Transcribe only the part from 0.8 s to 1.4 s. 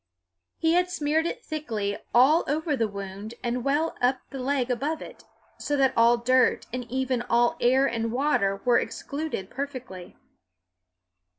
smeared